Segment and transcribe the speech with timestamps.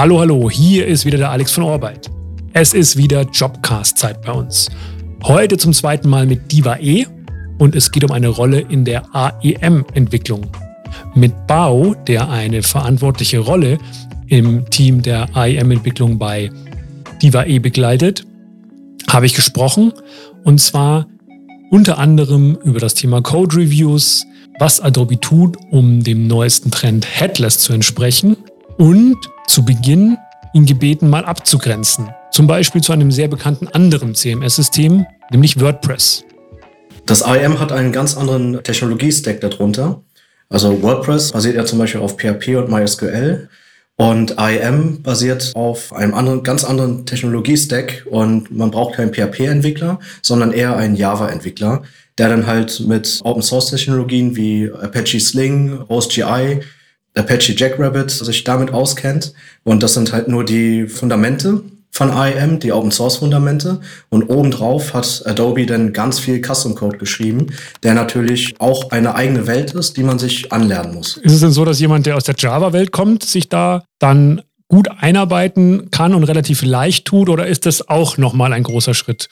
[0.00, 2.10] Hallo, hallo, hier ist wieder der Alex von Orbeit.
[2.54, 4.70] Es ist wieder Jobcast-Zeit bei uns.
[5.24, 7.04] Heute zum zweiten Mal mit Diva E
[7.58, 10.46] und es geht um eine Rolle in der AEM-Entwicklung.
[11.14, 13.76] Mit Bao, der eine verantwortliche Rolle
[14.28, 16.50] im Team der AEM-Entwicklung bei
[17.20, 18.24] Diva E begleitet,
[19.10, 19.92] habe ich gesprochen
[20.44, 21.08] und zwar
[21.70, 24.24] unter anderem über das Thema Code Reviews,
[24.58, 28.38] was Adobe tut, um dem neuesten Trend Headless zu entsprechen
[28.80, 30.16] und zu Beginn
[30.54, 32.08] ihn gebeten, mal abzugrenzen.
[32.32, 36.24] Zum Beispiel zu einem sehr bekannten anderen CMS-System, nämlich WordPress.
[37.04, 40.02] Das IAM hat einen ganz anderen Technologie-Stack darunter.
[40.48, 43.50] Also WordPress basiert ja zum Beispiel auf PHP und MySQL
[43.96, 50.52] und IAM basiert auf einem anderen, ganz anderen Technologie-Stack und man braucht keinen PHP-Entwickler, sondern
[50.52, 51.82] eher einen Java-Entwickler,
[52.16, 56.62] der dann halt mit Open-Source-Technologien wie Apache Sling, HostGI
[57.14, 59.32] Apache Jackrabbit sich damit auskennt.
[59.64, 63.80] Und das sind halt nur die Fundamente von IAM, die Open Source Fundamente.
[64.08, 67.48] Und obendrauf hat Adobe dann ganz viel Custom Code geschrieben,
[67.82, 71.16] der natürlich auch eine eigene Welt ist, die man sich anlernen muss.
[71.16, 74.88] Ist es denn so, dass jemand, der aus der Java-Welt kommt, sich da dann gut
[74.88, 79.28] einarbeiten kann und relativ leicht tut oder ist das auch nochmal ein großer Schritt?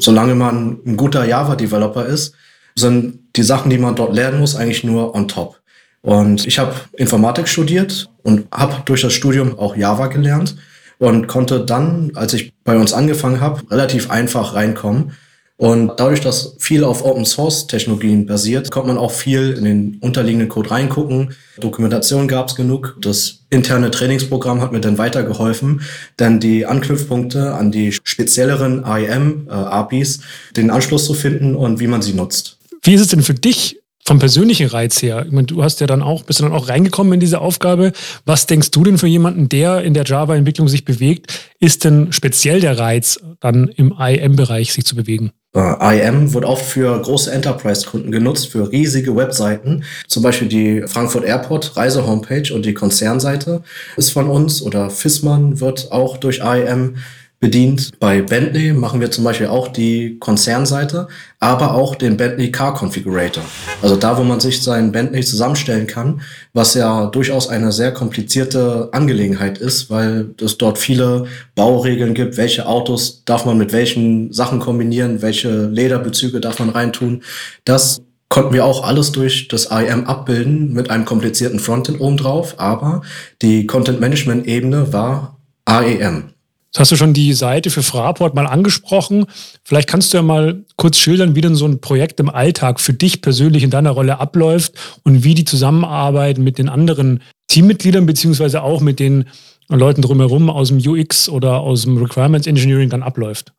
[0.00, 2.34] Solange man ein guter Java-Developer ist,
[2.74, 5.60] sind die Sachen, die man dort lernen muss, eigentlich nur on top.
[6.06, 10.54] Und ich habe Informatik studiert und habe durch das Studium auch Java gelernt
[10.98, 15.10] und konnte dann, als ich bei uns angefangen habe, relativ einfach reinkommen.
[15.56, 19.98] Und dadurch, dass viel auf Open Source Technologien basiert, konnte man auch viel in den
[20.00, 21.34] unterliegenden Code reingucken.
[21.58, 22.96] Dokumentation gab es genug.
[23.00, 25.80] Das interne Trainingsprogramm hat mir dann weitergeholfen,
[26.16, 30.20] dann die Anknüpfpunkte an die spezielleren IAM-APIs, äh,
[30.56, 32.58] den Anschluss zu finden und wie man sie nutzt.
[32.84, 35.88] Wie ist es denn für dich vom persönlichen Reiz her, ich meine, du hast ja
[35.88, 37.92] dann auch, bist du dann auch reingekommen in diese Aufgabe.
[38.24, 41.50] Was denkst du denn für jemanden, der in der Java-Entwicklung sich bewegt?
[41.58, 45.32] Ist denn speziell der Reiz, dann im IM-Bereich sich zu bewegen?
[45.54, 49.84] IM wird oft für große Enterprise-Kunden genutzt, für riesige Webseiten.
[50.06, 53.62] Zum Beispiel die Frankfurt Airport Reise-Homepage und die Konzernseite
[53.96, 56.96] ist von uns oder Fissmann wird auch durch IM
[57.38, 57.92] bedient.
[58.00, 61.08] Bei Bentley machen wir zum Beispiel auch die Konzernseite,
[61.38, 63.44] aber auch den Bentley Car Configurator.
[63.82, 66.22] Also da, wo man sich sein Bentley zusammenstellen kann,
[66.54, 72.66] was ja durchaus eine sehr komplizierte Angelegenheit ist, weil es dort viele Bauregeln gibt, welche
[72.66, 77.22] Autos darf man mit welchen Sachen kombinieren, welche Lederbezüge darf man reintun.
[77.64, 83.02] Das konnten wir auch alles durch das IAM abbilden mit einem komplizierten Frontend obendrauf, aber
[83.42, 86.35] die Content Management Ebene war AEM.
[86.76, 89.24] Jetzt hast du schon die Seite für Fraport mal angesprochen.
[89.64, 92.92] Vielleicht kannst du ja mal kurz schildern, wie denn so ein Projekt im Alltag für
[92.92, 98.62] dich persönlich in deiner Rolle abläuft und wie die Zusammenarbeit mit den anderen Teammitgliedern beziehungsweise
[98.62, 99.24] auch mit den
[99.70, 103.54] Leuten drumherum aus dem UX oder aus dem Requirements Engineering dann abläuft.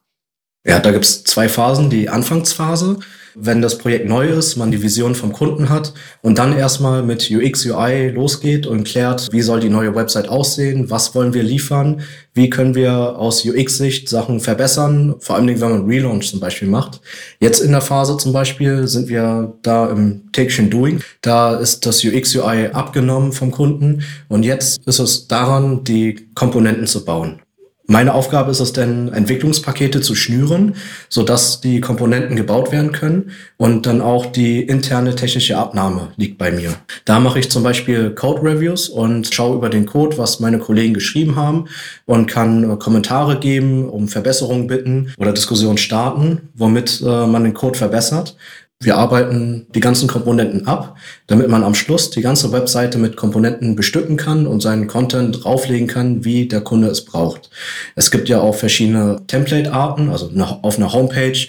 [0.64, 1.90] Ja, da gibt es zwei Phasen.
[1.90, 3.00] Die Anfangsphase,
[3.40, 7.30] wenn das Projekt neu ist, man die Vision vom Kunden hat und dann erstmal mit
[7.30, 12.02] UX, UI losgeht und klärt, wie soll die neue Website aussehen, was wollen wir liefern,
[12.34, 17.00] wie können wir aus UX-Sicht Sachen verbessern, vor allem wenn man Relaunch zum Beispiel macht.
[17.40, 21.02] Jetzt in der Phase zum Beispiel sind wir da im täglichen Doing.
[21.22, 26.88] Da ist das UX, UI abgenommen vom Kunden und jetzt ist es daran, die Komponenten
[26.88, 27.42] zu bauen.
[27.90, 30.76] Meine Aufgabe ist es denn, Entwicklungspakete zu schnüren,
[31.08, 36.52] sodass die Komponenten gebaut werden können und dann auch die interne technische Abnahme liegt bei
[36.52, 36.74] mir.
[37.06, 40.94] Da mache ich zum Beispiel Code Reviews und schaue über den Code, was meine Kollegen
[40.96, 41.70] geschrieben haben
[42.06, 47.54] und kann äh, Kommentare geben, um Verbesserungen bitten oder Diskussionen starten, womit äh, man den
[47.54, 48.36] Code verbessert.
[48.80, 53.76] Wir arbeiten die ganzen Komponenten ab, damit man am Schluss die ganze Webseite mit Komponenten
[53.76, 57.50] bestücken kann und seinen Content drauflegen kann, wie der Kunde es braucht.
[57.96, 60.30] Es gibt ja auch verschiedene Template-Arten, also
[60.62, 61.48] auf einer Homepage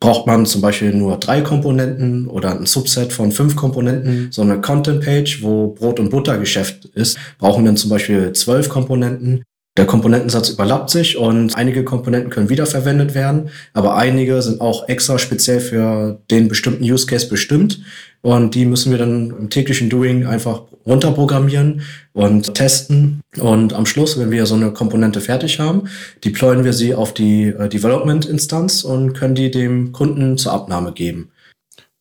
[0.00, 4.28] braucht man zum Beispiel nur drei Komponenten oder ein Subset von fünf Komponenten.
[4.32, 9.44] So eine Content-Page, wo Brot- und Buttergeschäft ist, brauchen dann zum Beispiel zwölf Komponenten.
[9.76, 15.18] Der Komponentensatz überlappt sich und einige Komponenten können wiederverwendet werden, aber einige sind auch extra
[15.18, 17.80] speziell für den bestimmten Use Case bestimmt
[18.22, 21.82] und die müssen wir dann im täglichen Doing einfach runterprogrammieren
[22.12, 25.88] und testen und am Schluss, wenn wir so eine Komponente fertig haben,
[26.24, 31.30] deployen wir sie auf die äh, Development-Instanz und können die dem Kunden zur Abnahme geben.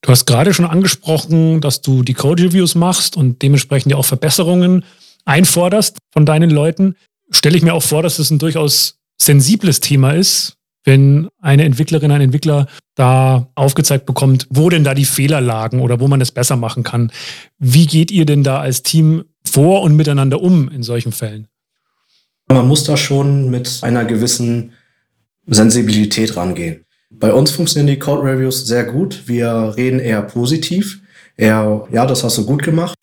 [0.02, 4.84] Du hast gerade schon angesprochen, dass du die Code-Reviews machst und dementsprechend ja auch Verbesserungen
[5.26, 6.96] einforderst von deinen Leuten
[7.30, 12.12] stelle ich mir auch vor, dass es ein durchaus sensibles Thema ist, wenn eine Entwicklerin,
[12.12, 16.32] ein Entwickler da aufgezeigt bekommt, wo denn da die Fehler lagen oder wo man es
[16.32, 17.12] besser machen kann.
[17.58, 21.48] Wie geht ihr denn da als Team vor und miteinander um in solchen Fällen?
[22.48, 24.74] Man muss da schon mit einer gewissen
[25.48, 26.86] Sensibilität rangehen.
[27.10, 29.24] Bei uns funktionieren die Code Reviews sehr gut.
[29.28, 31.02] Wir reden eher positiv.
[31.38, 32.96] Eher, ja, das hast du gut gemacht.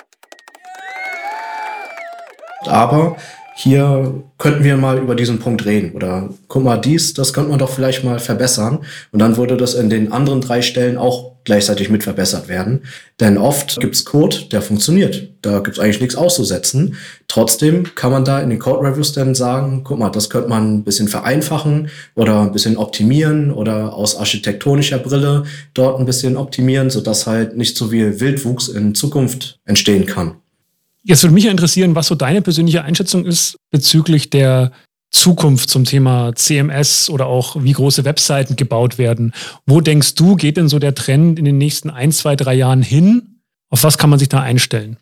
[2.66, 3.16] Aber
[3.62, 5.92] hier könnten wir mal über diesen Punkt reden.
[5.92, 8.78] Oder guck mal, dies, das könnte man doch vielleicht mal verbessern.
[9.12, 12.84] Und dann würde das in den anderen drei Stellen auch gleichzeitig mit verbessert werden.
[13.20, 15.28] Denn oft gibt's Code, der funktioniert.
[15.42, 16.96] Da gibt's eigentlich nichts auszusetzen.
[17.28, 20.84] Trotzdem kann man da in den Code-Reviews dann sagen, guck mal, das könnte man ein
[20.84, 27.26] bisschen vereinfachen oder ein bisschen optimieren oder aus architektonischer Brille dort ein bisschen optimieren, sodass
[27.26, 30.36] halt nicht so viel Wildwuchs in Zukunft entstehen kann.
[31.02, 34.72] Jetzt würde mich interessieren, was so deine persönliche Einschätzung ist bezüglich der
[35.10, 39.32] Zukunft zum Thema CMS oder auch wie große Webseiten gebaut werden.
[39.66, 42.82] Wo denkst du, geht denn so der Trend in den nächsten ein, zwei, drei Jahren
[42.82, 43.40] hin?
[43.70, 44.98] Auf was kann man sich da einstellen?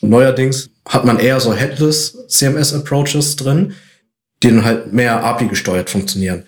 [0.00, 3.74] Neuerdings hat man eher so Headless CMS Approaches drin,
[4.42, 6.44] die dann halt mehr API gesteuert funktionieren.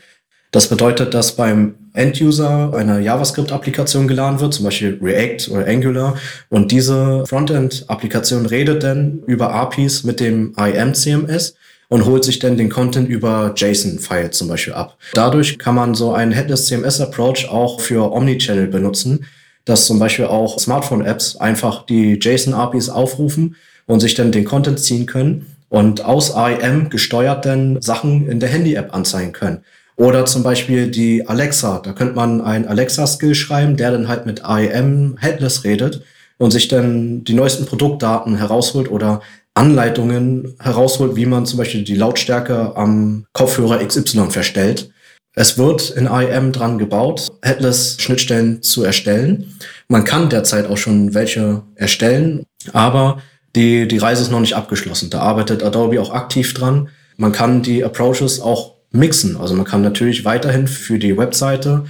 [0.51, 6.17] Das bedeutet, dass beim End-User eine JavaScript-Applikation geladen wird, zum Beispiel React oder Angular,
[6.49, 11.55] und diese Frontend-Applikation redet dann über APIs mit dem IM-CMS
[11.89, 14.99] und holt sich dann den Content über JSON-File zum Beispiel ab.
[15.15, 19.25] Dadurch kann man so einen Headless CMS-Approach auch für Omnichannel benutzen,
[19.65, 23.57] dass zum Beispiel auch Smartphone-Apps einfach die JSON-APIs aufrufen
[23.87, 28.49] und sich dann den Content ziehen können und aus IM gesteuert dann Sachen in der
[28.49, 29.65] Handy-App anzeigen können.
[29.99, 31.81] Oder zum Beispiel die Alexa.
[31.81, 36.03] Da könnte man ein Alexa-Skill schreiben, der dann halt mit IM Headless redet
[36.39, 39.23] und sich dann die neuesten Produktdaten herausholt oder
[39.55, 44.93] Anleitungen herausholt, wie man zum Beispiel die Lautstärke am Kopfhörer XY verstellt.
[45.35, 49.57] Es wird in IM dran gebaut, Headless-Schnittstellen zu erstellen.
[49.89, 53.21] Man kann derzeit auch schon welche erstellen, aber
[53.57, 55.11] die, die Reise ist noch nicht abgeschlossen.
[55.11, 56.89] Da arbeitet Adobe auch aktiv dran.
[57.17, 59.37] Man kann die Approaches auch mixen.
[59.37, 61.85] Also man kann natürlich weiterhin für die Webseite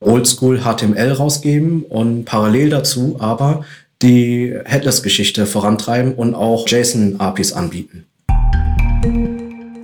[0.00, 3.64] Oldschool HTML rausgeben und parallel dazu aber
[4.02, 8.04] die Headless-Geschichte vorantreiben und auch JSON-APIs anbieten.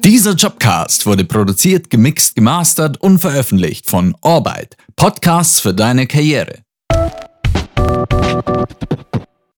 [0.04, 4.76] Dieser Jobcast wurde produziert, gemixt, gemastert und veröffentlicht von Orbit.
[4.96, 6.58] Podcasts für deine Karriere.